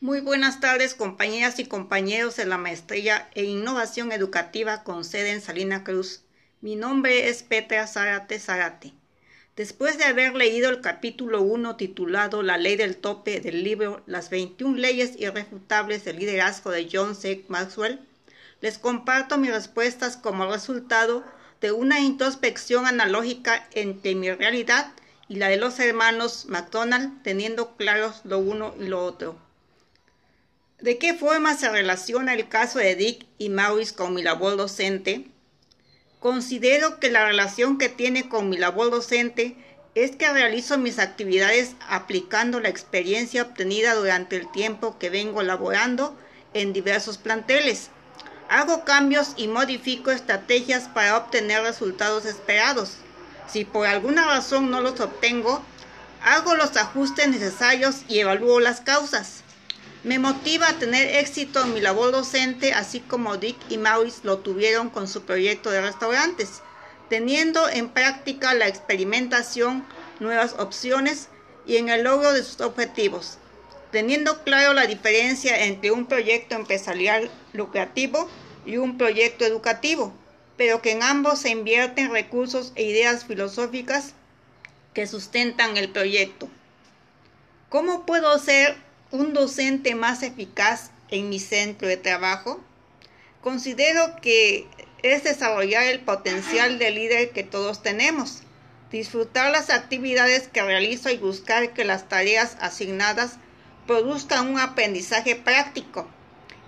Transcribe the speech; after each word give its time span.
Muy 0.00 0.20
buenas 0.20 0.60
tardes, 0.60 0.94
compañeras 0.94 1.58
y 1.58 1.64
compañeros 1.64 2.36
de 2.36 2.46
la 2.46 2.56
Maestría 2.56 3.28
en 3.34 3.46
Innovación 3.46 4.12
Educativa 4.12 4.84
con 4.84 5.04
sede 5.04 5.32
en 5.32 5.40
Salina 5.40 5.82
Cruz. 5.82 6.22
Mi 6.60 6.76
nombre 6.76 7.28
es 7.28 7.42
Petra 7.42 7.84
Zárate 7.88 8.38
Zárate. 8.38 8.92
Después 9.56 9.98
de 9.98 10.04
haber 10.04 10.36
leído 10.36 10.70
el 10.70 10.82
capítulo 10.82 11.42
1 11.42 11.74
titulado 11.74 12.44
La 12.44 12.58
ley 12.58 12.76
del 12.76 12.96
tope 12.96 13.40
del 13.40 13.64
libro 13.64 14.04
Las 14.06 14.30
21 14.30 14.78
leyes 14.78 15.18
irrefutables 15.18 16.04
del 16.04 16.20
liderazgo 16.20 16.70
de 16.70 16.88
John 16.92 17.16
C. 17.16 17.44
Maxwell, 17.48 17.98
les 18.60 18.78
comparto 18.78 19.36
mis 19.36 19.50
respuestas 19.50 20.16
como 20.16 20.46
resultado 20.46 21.24
de 21.60 21.72
una 21.72 21.98
introspección 21.98 22.86
analógica 22.86 23.66
entre 23.72 24.14
mi 24.14 24.30
realidad 24.30 24.92
y 25.28 25.34
la 25.34 25.48
de 25.48 25.56
los 25.56 25.80
hermanos 25.80 26.46
McDonald, 26.46 27.20
teniendo 27.24 27.74
claros 27.74 28.20
lo 28.22 28.38
uno 28.38 28.76
y 28.78 28.84
lo 28.84 29.04
otro. 29.04 29.47
¿De 30.80 30.96
qué 30.96 31.12
forma 31.12 31.56
se 31.56 31.68
relaciona 31.68 32.34
el 32.34 32.48
caso 32.48 32.78
de 32.78 32.94
Dick 32.94 33.26
y 33.36 33.48
Maurice 33.48 33.96
con 33.96 34.14
mi 34.14 34.22
labor 34.22 34.56
docente? 34.56 35.26
Considero 36.20 37.00
que 37.00 37.10
la 37.10 37.26
relación 37.26 37.78
que 37.78 37.88
tiene 37.88 38.28
con 38.28 38.48
mi 38.48 38.58
labor 38.58 38.92
docente 38.92 39.56
es 39.96 40.14
que 40.14 40.32
realizo 40.32 40.78
mis 40.78 41.00
actividades 41.00 41.74
aplicando 41.88 42.60
la 42.60 42.68
experiencia 42.68 43.42
obtenida 43.42 43.96
durante 43.96 44.36
el 44.36 44.52
tiempo 44.52 45.00
que 45.00 45.10
vengo 45.10 45.42
laborando 45.42 46.16
en 46.54 46.72
diversos 46.72 47.18
planteles. 47.18 47.90
Hago 48.48 48.84
cambios 48.84 49.32
y 49.36 49.48
modifico 49.48 50.12
estrategias 50.12 50.86
para 50.86 51.16
obtener 51.16 51.60
resultados 51.62 52.24
esperados. 52.24 52.98
Si 53.48 53.64
por 53.64 53.88
alguna 53.88 54.26
razón 54.26 54.70
no 54.70 54.80
los 54.80 55.00
obtengo, 55.00 55.60
hago 56.22 56.54
los 56.54 56.76
ajustes 56.76 57.26
necesarios 57.26 58.02
y 58.06 58.20
evalúo 58.20 58.60
las 58.60 58.80
causas. 58.80 59.42
Me 60.04 60.20
motiva 60.20 60.68
a 60.68 60.78
tener 60.78 61.16
éxito 61.16 61.60
en 61.62 61.74
mi 61.74 61.80
labor 61.80 62.12
docente, 62.12 62.72
así 62.72 63.00
como 63.00 63.36
Dick 63.36 63.56
y 63.68 63.78
Maurice 63.78 64.20
lo 64.22 64.38
tuvieron 64.38 64.90
con 64.90 65.08
su 65.08 65.22
proyecto 65.22 65.70
de 65.70 65.80
restaurantes, 65.80 66.62
teniendo 67.08 67.68
en 67.68 67.88
práctica 67.88 68.54
la 68.54 68.68
experimentación, 68.68 69.84
nuevas 70.20 70.54
opciones 70.58 71.28
y 71.66 71.78
en 71.78 71.88
el 71.88 72.04
logro 72.04 72.32
de 72.32 72.44
sus 72.44 72.60
objetivos, 72.60 73.38
teniendo 73.90 74.44
claro 74.44 74.72
la 74.72 74.86
diferencia 74.86 75.64
entre 75.64 75.90
un 75.90 76.06
proyecto 76.06 76.54
empresarial 76.54 77.28
lucrativo 77.52 78.28
y 78.66 78.76
un 78.76 78.98
proyecto 78.98 79.44
educativo, 79.44 80.12
pero 80.56 80.80
que 80.80 80.92
en 80.92 81.02
ambos 81.02 81.40
se 81.40 81.50
invierten 81.50 82.12
recursos 82.12 82.72
e 82.76 82.84
ideas 82.84 83.24
filosóficas 83.24 84.14
que 84.94 85.08
sustentan 85.08 85.76
el 85.76 85.90
proyecto. 85.90 86.48
¿Cómo 87.68 88.06
puedo 88.06 88.38
ser 88.38 88.87
un 89.10 89.32
docente 89.32 89.94
más 89.94 90.22
eficaz 90.22 90.90
en 91.08 91.30
mi 91.30 91.38
centro 91.38 91.88
de 91.88 91.96
trabajo? 91.96 92.62
Considero 93.40 94.16
que 94.20 94.66
es 95.02 95.24
desarrollar 95.24 95.84
el 95.84 96.00
potencial 96.00 96.78
de 96.78 96.90
líder 96.90 97.30
que 97.30 97.42
todos 97.42 97.82
tenemos, 97.82 98.42
disfrutar 98.90 99.50
las 99.50 99.70
actividades 99.70 100.48
que 100.48 100.62
realizo 100.62 101.08
y 101.08 101.16
buscar 101.16 101.72
que 101.72 101.84
las 101.84 102.08
tareas 102.08 102.56
asignadas 102.60 103.36
produzcan 103.86 104.48
un 104.48 104.58
aprendizaje 104.58 105.36
práctico, 105.36 106.06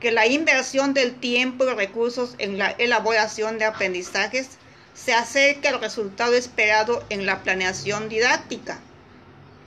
que 0.00 0.10
la 0.10 0.26
inversión 0.26 0.92
del 0.92 1.14
tiempo 1.14 1.64
y 1.64 1.74
recursos 1.74 2.34
en 2.38 2.58
la 2.58 2.70
elaboración 2.70 3.58
de 3.58 3.66
aprendizajes 3.66 4.48
se 4.94 5.14
acerque 5.14 5.68
al 5.68 5.80
resultado 5.80 6.34
esperado 6.34 7.04
en 7.10 7.26
la 7.26 7.42
planeación 7.42 8.08
didáctica 8.08 8.80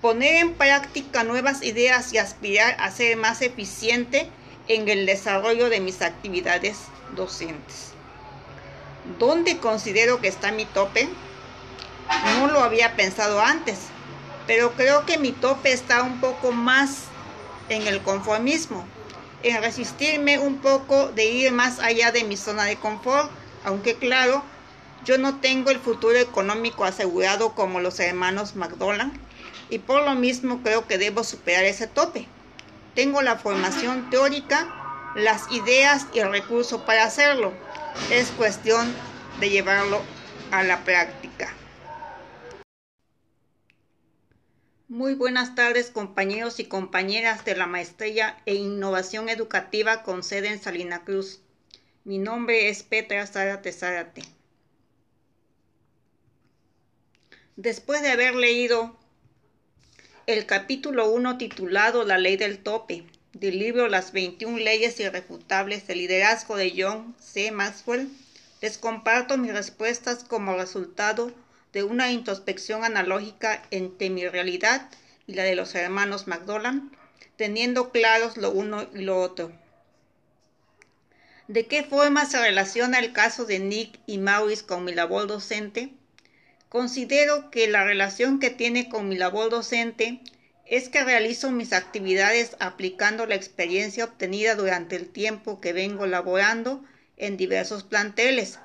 poner 0.08 0.36
en 0.36 0.54
práctica 0.54 1.26
nuevas 1.26 1.62
ideas 1.62 2.14
y 2.14 2.18
aspirar 2.18 2.78
a 2.80 2.92
ser 2.92 3.18
más 3.18 3.42
eficiente 3.42 4.30
en 4.70 4.88
el 4.88 5.06
desarrollo 5.06 5.70
de 5.70 5.82
mis 5.82 6.02
actividades 6.02 6.78
docentes. 7.18 7.92
¿Dónde 9.20 9.58
considero 9.58 10.22
que 10.22 10.30
está 10.30 10.54
mi 10.54 10.64
tope? 10.64 11.10
No 12.40 12.48
lo 12.48 12.62
había 12.62 12.96
pensado 12.96 13.42
antes, 13.42 13.80
pero 14.48 14.72
creo 14.78 15.06
que 15.06 15.18
mi 15.18 15.34
tope 15.34 15.74
está 15.74 16.04
un 16.04 16.22
poco 16.22 16.54
más 16.54 17.00
en 17.68 17.86
el 17.86 18.02
conformismo, 18.02 18.86
en 19.44 19.62
resistirme 19.62 20.40
un 20.40 20.60
poco 20.60 21.10
de 21.10 21.26
ir 21.26 21.52
más 21.52 21.80
allá 21.80 22.14
de 22.14 22.24
mi 22.24 22.38
zona 22.38 22.64
de 22.64 22.78
confort, 22.78 23.30
aunque 23.66 23.96
claro, 23.96 24.42
yo 25.04 25.18
no 25.18 25.42
tengo 25.42 25.70
el 25.70 25.80
futuro 25.80 26.18
económico 26.18 26.86
asegurado 26.86 27.56
como 27.56 27.82
los 27.82 28.00
hermanos 28.00 28.56
McDonald 28.56 29.27
y 29.70 29.80
por 29.80 30.04
lo 30.04 30.16
mismo 30.16 30.62
creo 30.64 30.88
que 30.88 30.98
debo 30.98 31.24
superar 31.24 31.66
ese 31.66 31.88
tope. 31.88 32.28
Tengo 32.96 33.22
la 33.22 33.38
formación 33.38 34.10
teórica, 34.10 35.14
las 35.16 35.52
ideas 35.52 36.08
y 36.14 36.20
el 36.20 36.32
recurso 36.32 36.86
para 36.86 37.04
hacerlo. 37.04 37.54
Es 38.12 38.30
cuestión 38.32 38.94
de 39.40 39.50
llevarlo 39.50 40.02
a 40.52 40.64
la 40.64 40.84
práctica. 40.84 41.54
Muy 44.90 45.16
buenas 45.16 45.54
tardes 45.54 45.92
compañeros 45.92 46.60
y 46.60 46.66
compañeras 46.66 47.44
de 47.44 47.56
la 47.56 47.68
Maestría 47.68 48.38
e 48.46 48.56
Innovación 48.56 49.28
Educativa 49.28 50.02
con 50.02 50.24
sede 50.24 50.48
en 50.48 50.62
Salina 50.62 51.04
Cruz. 51.04 51.42
Mi 52.06 52.20
nombre 52.20 52.70
es 52.70 52.84
Petra 52.84 53.28
Zárate 53.28 53.74
Zárate. 53.74 54.22
Después 57.58 58.02
de 58.02 58.12
haber 58.12 58.36
leído 58.36 58.96
el 60.28 60.46
capítulo 60.46 61.10
1 61.10 61.38
titulado 61.38 62.04
La 62.04 62.18
ley 62.18 62.36
del 62.36 62.60
tope 62.60 63.06
del 63.32 63.60
libro 63.60 63.88
Las 63.88 64.12
21 64.12 64.58
leyes 64.58 65.00
irrefutables 65.00 65.88
del 65.88 66.00
liderazgo 66.00 66.58
de 66.58 66.74
John 66.78 67.16
C. 67.18 67.50
Maxwell, 67.52 68.10
les 68.60 68.78
comparto 68.78 69.38
mis 69.38 69.54
respuestas 69.54 70.26
como 70.26 70.58
resultado 70.58 71.32
de 71.72 71.84
una 71.84 72.12
introspección 72.12 72.84
analógica 72.84 73.64
entre 73.72 74.10
mi 74.10 74.28
realidad 74.28 74.90
y 75.28 75.36
la 75.36 75.44
de 75.44 75.56
los 75.56 75.74
hermanos 75.76 76.28
McDonald, 76.28 76.92
teniendo 77.38 77.92
claros 77.92 78.36
lo 78.36 78.52
uno 78.52 78.86
y 78.94 79.04
lo 79.04 79.22
otro. 79.22 79.54
¿De 81.48 81.68
qué 81.68 81.84
forma 81.84 82.26
se 82.26 82.42
relaciona 82.42 83.00
el 83.00 83.14
caso 83.14 83.46
de 83.46 83.60
Nick 83.60 83.98
y 84.06 84.18
Maurice 84.18 84.66
con 84.66 84.84
mi 84.84 84.94
labor 84.94 85.26
docente? 85.26 85.94
Considero 86.70 87.50
que 87.50 87.68
la 87.68 87.86
relación 87.86 88.40
que 88.40 88.50
tiene 88.50 88.90
con 88.90 89.08
mi 89.08 89.16
labor 89.18 89.50
docente 89.50 90.22
es 90.66 90.90
que 90.90 91.06
realizo 91.06 91.50
mis 91.50 91.72
actividades 91.72 92.58
aplicando 92.60 93.26
la 93.26 93.36
experiencia 93.36 94.04
obtenida 94.04 94.56
durante 94.56 94.98
el 94.98 95.08
tiempo 95.08 95.62
que 95.62 95.72
vengo 95.72 96.06
laborando 96.08 96.84
en 97.16 97.38
diversos 97.38 97.84
planteles. 97.84 98.60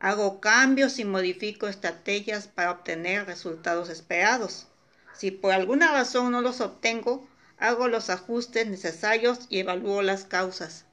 Hago 0.00 0.40
cambios 0.40 0.98
y 0.98 1.04
modifico 1.04 1.68
estrategias 1.68 2.48
para 2.48 2.72
obtener 2.72 3.26
resultados 3.26 3.88
esperados. 3.88 4.66
Si 5.14 5.30
por 5.30 5.52
alguna 5.52 5.92
razón 5.92 6.32
no 6.32 6.40
los 6.40 6.60
obtengo, 6.60 7.28
hago 7.58 7.86
los 7.86 8.10
ajustes 8.10 8.66
necesarios 8.66 9.46
y 9.48 9.60
evalúo 9.60 10.02
las 10.02 10.24
causas. 10.24 10.86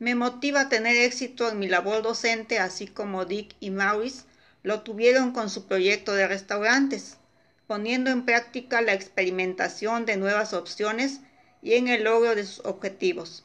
Me 0.00 0.16
motiva 0.16 0.68
tener 0.68 0.96
éxito 0.96 1.48
en 1.48 1.60
mi 1.60 1.68
labor 1.68 2.02
docente, 2.02 2.58
así 2.58 2.88
como 2.88 3.24
Dick 3.24 3.54
y 3.60 3.70
Maurice 3.70 4.24
lo 4.62 4.82
tuvieron 4.82 5.32
con 5.32 5.50
su 5.50 5.66
proyecto 5.66 6.14
de 6.14 6.26
restaurantes, 6.26 7.16
poniendo 7.66 8.10
en 8.10 8.24
práctica 8.24 8.80
la 8.80 8.94
experimentación 8.94 10.06
de 10.06 10.16
nuevas 10.16 10.52
opciones 10.52 11.20
y 11.62 11.74
en 11.74 11.88
el 11.88 12.04
logro 12.04 12.34
de 12.34 12.44
sus 12.44 12.64
objetivos, 12.64 13.44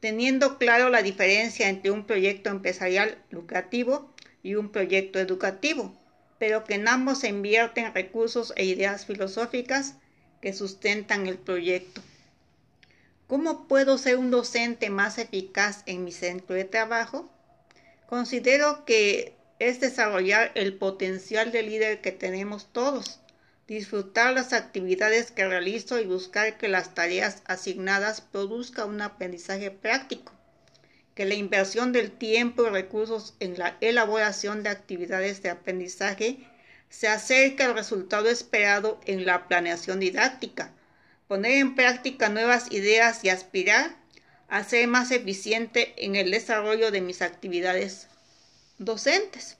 teniendo 0.00 0.58
claro 0.58 0.88
la 0.88 1.02
diferencia 1.02 1.68
entre 1.68 1.90
un 1.90 2.06
proyecto 2.06 2.50
empresarial 2.50 3.18
lucrativo 3.30 4.12
y 4.42 4.54
un 4.54 4.70
proyecto 4.70 5.18
educativo, 5.18 5.94
pero 6.38 6.64
que 6.64 6.74
en 6.74 6.88
ambos 6.88 7.18
se 7.20 7.28
invierten 7.28 7.94
recursos 7.94 8.52
e 8.56 8.64
ideas 8.64 9.06
filosóficas 9.06 9.94
que 10.40 10.52
sustentan 10.52 11.26
el 11.26 11.38
proyecto. 11.38 12.02
¿Cómo 13.26 13.66
puedo 13.66 13.98
ser 13.98 14.18
un 14.18 14.30
docente 14.30 14.88
más 14.90 15.18
eficaz 15.18 15.82
en 15.86 16.04
mi 16.04 16.12
centro 16.12 16.54
de 16.54 16.64
trabajo? 16.64 17.28
Considero 18.06 18.84
que 18.84 19.35
es 19.58 19.80
desarrollar 19.80 20.52
el 20.54 20.74
potencial 20.74 21.50
de 21.50 21.62
líder 21.62 22.00
que 22.00 22.12
tenemos 22.12 22.72
todos, 22.72 23.20
disfrutar 23.66 24.34
las 24.34 24.52
actividades 24.52 25.30
que 25.30 25.46
realizo 25.46 25.98
y 25.98 26.04
buscar 26.04 26.58
que 26.58 26.68
las 26.68 26.94
tareas 26.94 27.42
asignadas 27.46 28.20
produzcan 28.20 28.90
un 28.90 29.00
aprendizaje 29.00 29.70
práctico, 29.70 30.32
que 31.14 31.24
la 31.24 31.34
inversión 31.34 31.92
del 31.92 32.10
tiempo 32.10 32.66
y 32.66 32.70
recursos 32.70 33.34
en 33.40 33.58
la 33.58 33.76
elaboración 33.80 34.62
de 34.62 34.68
actividades 34.68 35.42
de 35.42 35.50
aprendizaje 35.50 36.38
se 36.90 37.08
acerque 37.08 37.62
al 37.62 37.74
resultado 37.74 38.28
esperado 38.28 39.00
en 39.06 39.24
la 39.24 39.48
planeación 39.48 40.00
didáctica, 40.00 40.72
poner 41.26 41.52
en 41.52 41.74
práctica 41.74 42.28
nuevas 42.28 42.70
ideas 42.70 43.24
y 43.24 43.30
aspirar 43.30 43.96
a 44.48 44.62
ser 44.62 44.86
más 44.86 45.10
eficiente 45.10 45.94
en 45.96 46.14
el 46.14 46.30
desarrollo 46.30 46.90
de 46.90 47.00
mis 47.00 47.22
actividades 47.22 48.08
docentes. 48.78 49.56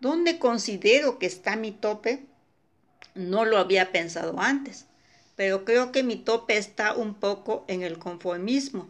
¿Dónde 0.00 0.38
considero 0.38 1.18
que 1.18 1.26
está 1.26 1.56
mi 1.56 1.72
tope? 1.72 2.24
No 3.14 3.44
lo 3.44 3.58
había 3.58 3.92
pensado 3.92 4.40
antes, 4.40 4.86
pero 5.36 5.64
creo 5.64 5.92
que 5.92 6.02
mi 6.02 6.16
tope 6.16 6.56
está 6.56 6.94
un 6.94 7.14
poco 7.14 7.64
en 7.68 7.82
el 7.82 7.98
conformismo, 7.98 8.88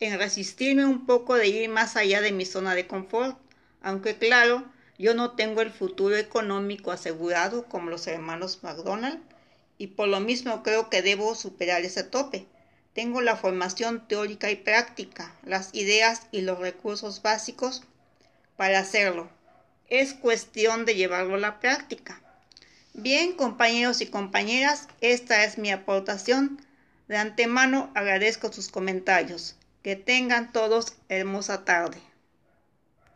en 0.00 0.18
resistirme 0.18 0.86
un 0.86 1.06
poco 1.06 1.34
de 1.34 1.48
ir 1.48 1.68
más 1.68 1.96
allá 1.96 2.20
de 2.20 2.32
mi 2.32 2.44
zona 2.44 2.74
de 2.74 2.86
confort, 2.86 3.38
aunque 3.82 4.16
claro, 4.16 4.64
yo 4.98 5.14
no 5.14 5.32
tengo 5.32 5.60
el 5.60 5.70
futuro 5.70 6.16
económico 6.16 6.92
asegurado 6.92 7.66
como 7.66 7.90
los 7.90 8.06
hermanos 8.06 8.60
McDonald 8.62 9.20
y 9.78 9.88
por 9.88 10.08
lo 10.08 10.20
mismo 10.20 10.62
creo 10.62 10.88
que 10.90 11.02
debo 11.02 11.34
superar 11.34 11.82
ese 11.82 12.04
tope. 12.04 12.46
Tengo 12.94 13.20
la 13.20 13.36
formación 13.36 14.06
teórica 14.06 14.50
y 14.50 14.56
práctica, 14.56 15.34
las 15.44 15.74
ideas 15.74 16.26
y 16.30 16.42
los 16.42 16.58
recursos 16.58 17.22
básicos 17.22 17.82
para 18.56 18.78
hacerlo. 18.78 19.30
Es 19.88 20.14
cuestión 20.14 20.84
de 20.84 20.94
llevarlo 20.94 21.34
a 21.34 21.38
la 21.38 21.60
práctica. 21.60 22.20
Bien, 22.94 23.32
compañeros 23.32 24.00
y 24.00 24.06
compañeras, 24.06 24.88
esta 25.00 25.44
es 25.44 25.58
mi 25.58 25.70
aportación. 25.70 26.60
De 27.08 27.16
antemano 27.16 27.90
agradezco 27.94 28.52
sus 28.52 28.68
comentarios. 28.68 29.56
Que 29.82 29.96
tengan 29.96 30.52
todos 30.52 30.94
hermosa 31.08 31.64
tarde. 31.64 31.98